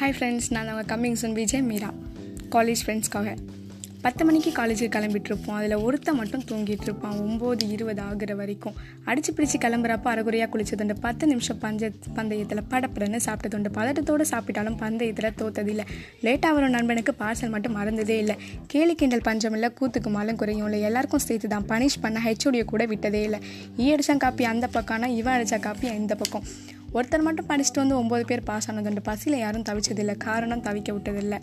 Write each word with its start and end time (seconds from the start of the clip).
Hi 0.00 0.14
friends 0.16 0.48
நான் 0.48 0.68
அவங்க 0.68 0.96
coming 0.96 1.20
சொன் 1.20 1.32
விஜய் 1.32 1.62
மீரா. 1.62 1.94
காலேஜ் 2.50 2.80
ஃப்ரெண்ட்ஸ்க்காக 2.86 3.36
பத்து 4.00 4.24
மணிக்கு 4.24 4.50
காலேஜுக்கு 4.50 4.88
கிளம்பிட்டுருப்போம் 4.96 5.56
அதில் 5.58 5.76
ஒருத்த 5.76 6.12
மட்டும் 6.12 6.42
தூங்கிட்டு 6.48 6.86
இருப்பான். 6.88 7.12
ஒம்பது 7.12 7.70
இருபது 7.70 8.02
ஆகுற 8.02 8.34
வரைக்கும். 8.34 8.74
அடிச்சு 9.06 9.30
பிடிச்சி 9.36 9.56
கிளம்புறப்ப 9.60 10.04
அரைகுறையாக 10.04 10.48
குளிச்சதுண்டு 10.52 10.96
பத்து 11.00 11.26
நிமிஷம் 11.26 11.58
பஞ்ச 11.58 11.90
பந்தயத்தில் 12.14 12.62
படப்படன்னு 12.70 13.20
சாப்பிட்டதுண்டு. 13.24 13.72
பதட்டத்தோடு 13.74 14.24
சாப்பிட்டாலும் 14.30 14.76
பந்தயத்தில் 14.76 15.32
தோத்ததில்லை. 15.42 15.86
லேட்டாக 16.22 16.54
வரும் 16.58 16.70
நண்பனுக்கு 16.70 17.14
பார்சல் 17.18 17.48
மட்டும் 17.48 17.76
மறந்ததே 17.76 18.18
இல்லை. 18.18 18.36
கேலி 18.66 18.94
கிண்டல் 18.94 19.26
பஞ்சம் 19.30 19.52
இல்லை 19.52 19.70
கூத்துக்கு 19.80 20.12
மாலும் 20.18 20.36
குறையும் 20.36 20.64
இல்லை. 20.64 20.80
எல்லாருக்கும் 20.80 21.26
சேர்த்து 21.28 21.48
தான் 21.48 21.66
பனிஷ் 21.68 22.00
பண்ண 22.00 22.20
ஹெச்ஓடியை 22.24 22.64
கூட 22.64 22.86
விட்டதே 22.86 23.22
இல்லை. 23.22 23.38
ஈ 23.78 23.94
அடித்தான் 23.94 24.16
காப்பி 24.16 24.44
அந்த 24.44 24.68
பக்கம்னா 24.72 25.06
இவன் 25.06 25.34
அடித்த 25.34 25.58
காப்பி 25.58 25.88
இந்த 25.88 26.14
பக்கம். 26.14 26.42
ஒருத்தர் 26.92 27.22
மட்டும் 27.22 27.48
படிச்சுட்டு 27.48 27.82
வந்து 27.84 28.02
ஒம்பது 28.02 28.24
பேர் 28.26 28.42
பாஸ் 28.42 28.70
ஆனதுண்டு 28.70 29.00
பசியில் 29.02 29.38
யாரும் 29.38 29.62
தவிச்சதில்லை 29.62 30.16
காரணம் 30.16 30.62
தவிக்க 30.62 30.92
விட்டதில்லை. 30.92 31.38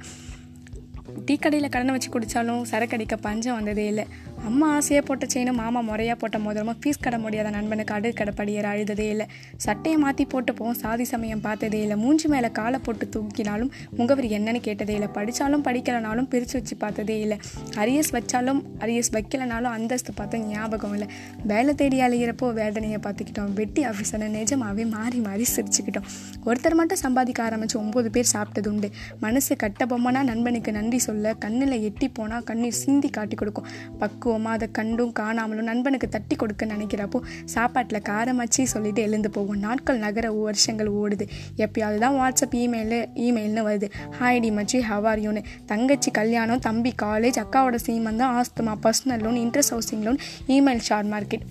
டீ 1.25 1.37
கடையில் 1.37 1.69
கடனை 1.69 1.91
வச்சு 1.91 2.09
குடித்தாலும் 2.09 2.61
சரக்கு 2.61 2.95
அடிக்க 2.95 3.15
பஞ்சம் 3.15 3.55
வந்ததே 3.55 3.87
இல்லை. 3.87 4.05
அம்மா 4.47 4.67
ஆசையாக 4.77 5.03
போட்ட 5.07 5.25
செயினும் 5.33 5.59
மாமா 5.61 5.81
முறையாக 5.89 6.17
போட்ட 6.21 6.37
மோதிரமும் 6.45 6.79
ஃபீஸ் 6.81 7.01
கட 7.05 7.17
முடியாத 7.25 7.49
நண்பனுக்கு 7.55 7.93
அடுக்கடை 7.95 8.11
கடப்படியர் 8.19 8.67
அழுததே 8.71 9.05
இல்லை. 9.13 9.25
சட்டையை 9.65 9.97
மாற்றி 10.03 10.23
போட்டுப்போம் 10.33 10.75
சாதி 10.81 11.05
சமயம் 11.11 11.43
பார்த்ததே 11.45 11.79
இல்லை. 11.85 11.95
மூஞ்சி 12.03 12.27
மேலே 12.33 12.49
காலை 12.59 12.79
போட்டு 12.85 13.05
தூக்கினாலும் 13.13 13.69
முகவரி 13.99 14.29
என்னன்னு 14.37 14.61
கேட்டதே 14.67 14.93
இல்லை. 14.97 15.09
படித்தாலும் 15.17 15.63
படிக்கலனாலும் 15.67 16.27
பிரித்து 16.31 16.55
வச்சு 16.59 16.75
பார்த்ததே 16.83 17.17
இல்லை. 17.25 17.37
அரியஸ் 17.83 18.11
வச்சாலும் 18.17 18.59
அரியஸ் 18.85 19.11
வைக்கலனாலும் 19.15 19.73
அந்தஸ்து 19.77 20.13
பார்த்த 20.19 20.41
ஞாபகம் 20.51 20.93
இல்லை. 20.97 21.07
வேலை 21.51 21.73
தேடி 21.81 21.99
அழிகிறப்போ 22.07 22.49
வேதனையை 22.59 22.99
பார்த்துக்கிட்டோம். 23.05 23.53
வெட்டி 23.61 23.83
ஆஃபீஸரை 23.91 24.29
நிஜமாகவே 24.37 24.85
மாறி 24.95 25.21
மாறி 25.27 25.47
சிரிச்சுக்கிட்டோம். 25.55 26.09
ஒருத்தர் 26.49 26.77
மட்டும் 26.81 27.01
சம்பாதிக்க 27.05 27.41
ஆரம்பித்து 27.47 27.79
ஒம்பது 27.83 28.11
பேர் 28.17 28.31
சாப்பிட்டது 28.35 28.71
உண்டு. 28.73 28.91
மனசு 29.25 29.51
கட்ட 29.65 29.85
பொம்மனா 29.93 30.23
நண்பனுக்கு 30.31 30.73
நன்றி 30.79 31.01
சொல்ல 31.07 31.35
கண்ணில் 31.45 31.77
எட்டி 31.89 32.09
போனால் 32.19 32.47
கண்ணீர் 32.51 32.79
சிந்தி 32.83 33.11
காட்டி 33.19 33.35
கொடுக்கும். 33.35 33.69
பக்குவம் 34.03 34.31
பக்குவமாக 34.33 34.57
அதை 34.57 34.67
கண்டும் 34.77 35.13
காணாமலும் 35.19 35.69
நண்பனுக்கு 35.69 36.07
தட்டி 36.15 36.35
கொடுக்க 36.35 36.65
நினைக்கிறப்போ 36.65 37.19
சாப்பாட்டில் 37.45 38.05
காரமாச்சி 38.09 38.63
சொல்லிட்டு 38.73 39.01
எழுந்து 39.01 39.29
போகும் 39.29 39.61
நாட்கள் 39.65 40.01
நகர 40.05 40.25
வருஷங்கள் 40.31 40.91
ஓடுது. 41.01 41.25
எப்பயாவது 41.63 41.99
தான் 42.05 42.17
வாட்ஸ்அப் 42.19 42.55
இமெயிலு 42.63 42.99
இமெயில்னு 43.25 43.63
வருது. 43.69 43.89
ஹாய்டி 44.19 44.51
மச்சி 44.59 44.79
யூனு 45.25 45.43
தங்கச்சி 45.65 46.11
கல்யாணம் 46.11 46.63
தம்பி 46.67 46.93
காலேஜ் 47.01 47.39
அக்காவோட 47.43 47.77
சீமந்தான் 47.87 48.33
asthma 48.39 48.75
personal 48.85 49.23
loan 49.25 49.39
interest 49.45 49.73
housing 49.75 50.05
loan 50.07 50.19
email 50.55 50.83
share 50.89 51.09
market 51.13 51.45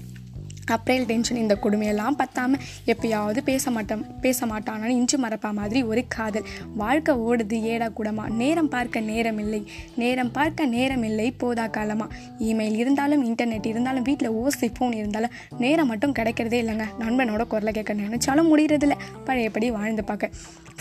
April 0.71 1.05
tension 1.05 1.37
இந்த 1.37 1.59
கொடுமையெல்லாம் 1.63 2.17
பத்தாமல் 2.17 2.61
எப்பயாவது 2.87 3.39
பேச 3.45 3.71
மாட்டோம் 3.71 4.21
பேச 4.21 4.47
மாட்டானான்னு 4.47 4.89
இஞ்சி 4.89 5.17
மறப்பா 5.17 5.53
மாதிரி 5.53 5.83
ஒரு 5.83 6.05
காதல். 6.09 6.47
வாழ்க்கை 6.77 7.15
ஓடுது 7.15 7.61
ஏடா 7.63 7.87
கூடமா. 7.87 8.29
நேரம் 8.29 8.69
பார்க்க 8.69 9.01
நேரம் 9.01 9.39
இல்லை. 9.39 9.67
நேரம் 9.97 10.31
பார்க்க 10.31 10.65
நேரம் 10.65 11.03
இல்லை 11.03 11.31
போதா 11.31 11.67
காலமா. 11.67 12.09
இமெயில் 12.39 12.77
இருந்தாலும் 12.77 13.35
இன்டர்நெட் 13.35 13.67
இருந்தாலும் 13.67 14.03
வீட்டில் 14.03 14.31
ஓசி 14.31 14.73
ஃபோன் 14.79 14.95
இருந்தாலும் 14.95 15.31
நேரம் 15.59 15.87
மட்டும் 15.87 16.13
கிடைக்கிறதே 16.13 16.61
இல்லைங்க. 16.65 16.87
நண்பனோட 16.99 17.47
குரலை 17.47 17.73
கேட்க 17.73 17.95
நினைச்சாலும் 17.95 18.51
முடியறதில்ல. 18.53 18.93
பழையபடி 19.25 19.71
வாழ்ந்து 19.71 20.05
பார்க்க. 20.05 20.31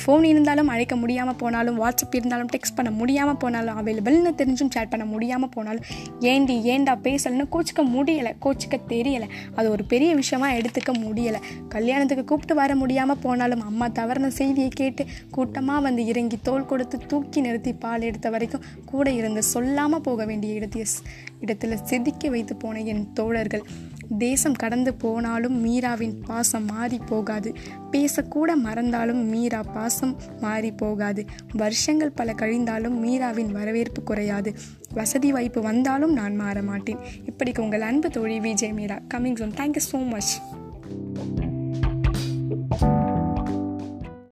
ஃபோன் 0.05 0.23
இருந்தாலும் 0.23 0.67
அழைக்க 0.67 0.95
முடியாமல் 0.95 1.35
போனாலும் 1.35 1.81
வாட்ஸ்அப் 1.83 2.15
இருந்தாலும் 2.15 2.47
டெக்ஸ்ட் 2.47 2.75
பண்ண 2.75 2.91
முடியாமல் 2.91 3.37
போனாலும் 3.37 3.85
அவைலபிள்னு 3.85 4.31
தெரிஞ்சும் 4.37 4.69
சேட் 4.69 4.89
பண்ண 4.89 5.05
முடியாமல் 5.05 5.49
போனாலும் 5.49 5.83
ஏண்டி 6.19 6.63
ஏண்டா 6.63 6.95
பேசலன்னு 6.95 7.47
கோச்சிக்க 7.51 7.83
முடியலை. 7.83 8.33
கோச்சிக்க 8.41 8.79
தெரியலை. 8.87 9.29
அது 9.55 9.71
ஒரு 9.71 9.80
பெரிய 9.83 10.15
விஷயமா 10.15 10.49
எடுத்துக்க 10.51 10.91
முடியலை. 10.91 11.41
கல்யாணத்துக்கு 11.69 12.25
கூப்பிட்டு 12.25 12.55
வர 12.55 12.75
முடியாமல் 12.75 13.21
போனாலும் 13.21 13.61
அம்மா 13.61 13.87
தவறின 13.87 14.27
செய்தியை 14.27 14.69
கேட்டு 14.69 15.05
கூட்டமாக 15.31 15.81
வந்து 15.81 16.05
இறங்கி 16.05 16.39
தோல் 16.43 16.65
கொடுத்து 16.65 16.99
தூக்கி 17.07 17.41
நிறுத்தி 17.41 17.73
பால் 17.73 18.01
எடுத்த 18.01 18.29
வரைக்கும் 18.29 18.61
கூட 18.85 19.11
இருந்து 19.11 19.43
சொல்லாமல் 19.43 20.01
போக 20.01 20.25
வேண்டிய 20.25 20.53
இடத்திய 20.53 20.85
இடத்துல 21.41 21.73
செதுக்கி 21.83 22.29
வைத்து 22.29 22.55
போன 22.55 22.79
என் 22.79 23.13
தோழர்கள். 23.13 23.65
தேசம் 24.17 24.53
கடந்து 24.53 24.93
போனாலும் 24.93 25.67
மீராவின் 25.67 26.23
பாசம் 26.25 26.65
மாறி 26.65 26.99
போகாது. 27.05 27.53
பேசக்கூட 27.91 28.55
மறந்தாலும் 28.55 29.25
மீரா 29.25 29.61
பாசம் 29.73 30.15
மாறி 30.39 30.71
போகாது. 30.71 31.25
வருஷங்கள் 31.53 32.11
பல 32.11 32.33
கழிந்தாலும் 32.33 32.97
மீராவின் 33.05 33.51
வரவேற்பு 33.51 34.03
குறையாது. 34.03 34.53
வசதி 34.93 35.31
வாய்ப்பு 35.31 35.61
வந்தாலும் 35.61 36.13
நான் 36.13 36.35
மாற 36.35 36.61
மாட்டேன். 36.61 36.97
இப்படிக்கு 37.25 37.59
உங்கள் 37.59 37.81
அன்பு 37.81 38.09
தோழி 38.09 38.39
Vijay 38.39 38.73
Meera. 38.73 38.99
Coming 39.13 39.39
soon 39.39 39.57
thank you 39.57 39.79
so 39.91 40.07
much 40.07 40.41